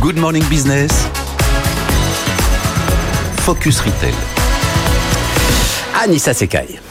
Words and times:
Good 0.00 0.16
Morning 0.16 0.42
Business. 0.48 0.90
Focus 3.44 3.84
Retail. 3.84 4.14
Anissa 5.92 6.32
Sekai. 6.32 6.89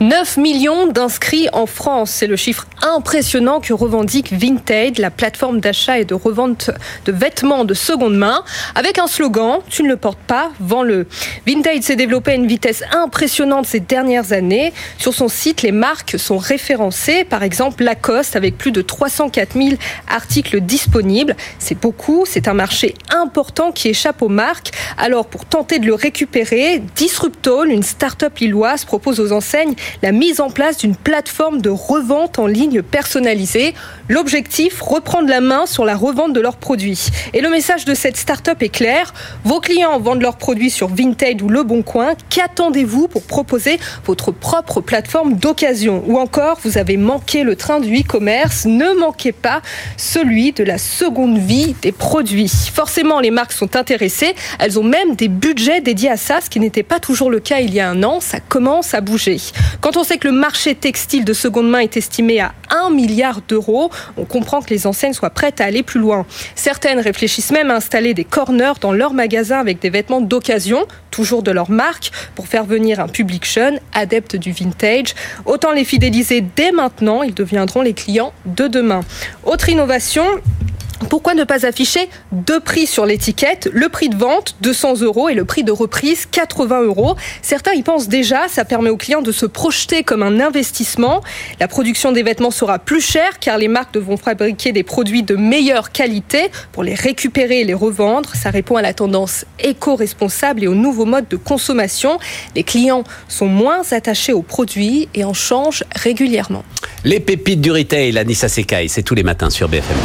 9 0.00 0.36
millions 0.36 0.86
d'inscrits 0.86 1.48
en 1.52 1.66
France. 1.66 2.10
C'est 2.10 2.28
le 2.28 2.36
chiffre 2.36 2.66
impressionnant 2.82 3.58
que 3.58 3.72
revendique 3.72 4.32
Vintage, 4.32 4.98
la 4.98 5.10
plateforme 5.10 5.58
d'achat 5.58 5.98
et 5.98 6.04
de 6.04 6.14
revente 6.14 6.70
de 7.04 7.10
vêtements 7.10 7.64
de 7.64 7.74
seconde 7.74 8.16
main, 8.16 8.44
avec 8.76 8.98
un 8.98 9.08
slogan 9.08 9.58
Tu 9.68 9.82
ne 9.82 9.88
le 9.88 9.96
portes 9.96 10.20
pas, 10.20 10.52
vends-le. 10.60 11.08
Vintage 11.48 11.80
s'est 11.80 11.96
développé 11.96 12.30
à 12.30 12.34
une 12.34 12.46
vitesse 12.46 12.84
impressionnante 12.92 13.66
ces 13.66 13.80
dernières 13.80 14.32
années. 14.32 14.72
Sur 14.98 15.14
son 15.14 15.26
site, 15.26 15.62
les 15.62 15.72
marques 15.72 16.16
sont 16.16 16.38
référencées. 16.38 17.24
Par 17.24 17.42
exemple, 17.42 17.82
Lacoste, 17.82 18.36
avec 18.36 18.56
plus 18.56 18.70
de 18.70 18.82
304 18.82 19.58
000 19.60 19.76
articles 20.08 20.60
disponibles. 20.60 21.34
C'est 21.58 21.80
beaucoup. 21.80 22.24
C'est 22.24 22.46
un 22.46 22.54
marché 22.54 22.94
important 23.12 23.72
qui 23.72 23.88
échappe 23.88 24.22
aux 24.22 24.28
marques. 24.28 24.70
Alors, 24.96 25.26
pour 25.26 25.44
tenter 25.44 25.80
de 25.80 25.86
le 25.86 25.94
récupérer, 25.94 26.82
Disruptol, 26.94 27.70
une 27.70 27.82
start-up 27.82 28.38
lilloise, 28.38 28.84
propose 28.84 29.18
aux 29.18 29.32
enseignes 29.32 29.74
la 30.02 30.12
mise 30.12 30.40
en 30.40 30.50
place 30.50 30.78
d'une 30.78 30.96
plateforme 30.96 31.60
de 31.60 31.70
revente 31.70 32.38
en 32.38 32.46
ligne 32.46 32.82
personnalisée. 32.82 33.74
L'objectif, 34.08 34.80
reprendre 34.80 35.28
la 35.28 35.40
main 35.40 35.66
sur 35.66 35.84
la 35.84 35.96
revente 35.96 36.32
de 36.32 36.40
leurs 36.40 36.56
produits. 36.56 37.08
Et 37.34 37.40
le 37.40 37.50
message 37.50 37.84
de 37.84 37.94
cette 37.94 38.16
start-up 38.16 38.62
est 38.62 38.68
clair. 38.68 39.12
Vos 39.44 39.60
clients 39.60 39.98
vendent 39.98 40.22
leurs 40.22 40.36
produits 40.36 40.70
sur 40.70 40.88
Vinted 40.88 41.42
ou 41.42 41.48
Le 41.48 41.62
Bon 41.62 41.82
Coin. 41.82 42.14
Qu'attendez-vous 42.30 43.08
pour 43.08 43.22
proposer 43.22 43.78
votre 44.04 44.32
propre 44.32 44.80
plateforme 44.80 45.34
d'occasion? 45.34 46.02
Ou 46.06 46.18
encore, 46.18 46.58
vous 46.64 46.78
avez 46.78 46.96
manqué 46.96 47.42
le 47.42 47.56
train 47.56 47.80
du 47.80 48.00
e-commerce. 48.00 48.64
Ne 48.66 48.98
manquez 48.98 49.32
pas 49.32 49.62
celui 49.96 50.52
de 50.52 50.64
la 50.64 50.78
seconde 50.78 51.38
vie 51.38 51.74
des 51.82 51.92
produits. 51.92 52.50
Forcément, 52.72 53.20
les 53.20 53.30
marques 53.30 53.52
sont 53.52 53.76
intéressées. 53.76 54.34
Elles 54.58 54.78
ont 54.78 54.84
même 54.84 55.14
des 55.16 55.28
budgets 55.28 55.80
dédiés 55.80 56.10
à 56.10 56.16
ça, 56.16 56.40
ce 56.40 56.50
qui 56.50 56.60
n'était 56.60 56.82
pas 56.82 57.00
toujours 57.00 57.30
le 57.30 57.40
cas 57.40 57.60
il 57.60 57.74
y 57.74 57.80
a 57.80 57.88
un 57.88 58.02
an. 58.02 58.20
Ça 58.20 58.40
commence 58.40 58.94
à 58.94 59.00
bouger. 59.00 59.38
Quand 59.80 59.96
on 59.96 60.02
sait 60.02 60.18
que 60.18 60.26
le 60.26 60.34
marché 60.34 60.74
textile 60.74 61.24
de 61.24 61.32
seconde 61.32 61.70
main 61.70 61.78
est 61.78 61.96
estimé 61.96 62.40
à 62.40 62.52
1 62.70 62.90
milliard 62.90 63.40
d'euros, 63.46 63.90
on 64.16 64.24
comprend 64.24 64.60
que 64.60 64.70
les 64.70 64.88
enseignes 64.88 65.12
soient 65.12 65.30
prêtes 65.30 65.60
à 65.60 65.64
aller 65.64 65.84
plus 65.84 66.00
loin. 66.00 66.26
Certaines 66.56 66.98
réfléchissent 66.98 67.52
même 67.52 67.70
à 67.70 67.76
installer 67.76 68.12
des 68.12 68.24
corners 68.24 68.72
dans 68.80 68.92
leurs 68.92 69.14
magasins 69.14 69.60
avec 69.60 69.80
des 69.80 69.90
vêtements 69.90 70.20
d'occasion, 70.20 70.86
toujours 71.12 71.44
de 71.44 71.52
leur 71.52 71.70
marque, 71.70 72.10
pour 72.34 72.48
faire 72.48 72.64
venir 72.64 72.98
un 72.98 73.06
public 73.06 73.48
jeune, 73.48 73.78
adepte 73.94 74.34
du 74.34 74.50
vintage. 74.50 75.14
Autant 75.46 75.70
les 75.70 75.84
fidéliser 75.84 76.40
dès 76.40 76.72
maintenant, 76.72 77.22
ils 77.22 77.34
deviendront 77.34 77.82
les 77.82 77.94
clients 77.94 78.32
de 78.46 78.66
demain. 78.66 79.00
Autre 79.44 79.68
innovation, 79.68 80.24
pourquoi 81.08 81.34
ne 81.34 81.44
pas 81.44 81.64
afficher 81.64 82.08
deux 82.32 82.60
prix 82.60 82.86
sur 82.86 83.06
l'étiquette? 83.06 83.68
Le 83.72 83.88
prix 83.88 84.08
de 84.08 84.16
vente, 84.16 84.56
200 84.62 85.00
euros, 85.02 85.28
et 85.28 85.34
le 85.34 85.44
prix 85.44 85.64
de 85.64 85.72
reprise, 85.72 86.26
80 86.26 86.82
euros. 86.82 87.16
Certains 87.42 87.72
y 87.72 87.82
pensent 87.82 88.08
déjà, 88.08 88.48
ça 88.48 88.64
permet 88.64 88.90
aux 88.90 88.96
clients 88.96 89.22
de 89.22 89.32
se 89.32 89.46
projeter 89.46 90.02
comme 90.02 90.22
un 90.22 90.40
investissement. 90.40 91.22
La 91.60 91.68
production 91.68 92.12
des 92.12 92.22
vêtements 92.22 92.50
sera 92.50 92.78
plus 92.78 93.00
chère 93.00 93.38
car 93.38 93.58
les 93.58 93.68
marques 93.68 93.94
devront 93.94 94.16
fabriquer 94.16 94.72
des 94.72 94.82
produits 94.82 95.22
de 95.22 95.36
meilleure 95.36 95.92
qualité 95.92 96.50
pour 96.72 96.82
les 96.82 96.94
récupérer 96.94 97.60
et 97.60 97.64
les 97.64 97.74
revendre. 97.74 98.34
Ça 98.34 98.50
répond 98.50 98.76
à 98.76 98.82
la 98.82 98.94
tendance 98.94 99.44
éco-responsable 99.60 100.64
et 100.64 100.66
aux 100.66 100.74
nouveaux 100.74 101.04
modes 101.06 101.28
de 101.28 101.36
consommation. 101.36 102.18
Les 102.54 102.64
clients 102.64 103.04
sont 103.28 103.46
moins 103.46 103.82
attachés 103.92 104.32
aux 104.32 104.42
produits 104.42 105.08
et 105.14 105.24
en 105.24 105.34
changent 105.34 105.84
régulièrement. 105.94 106.64
Les 107.04 107.20
pépites 107.20 107.60
du 107.60 107.70
retail, 107.70 108.18
Anissa 108.18 108.48
Sekai, 108.48 108.88
c'est 108.88 109.02
tous 109.02 109.14
les 109.14 109.22
matins 109.22 109.50
sur 109.50 109.68
BFM 109.68 109.96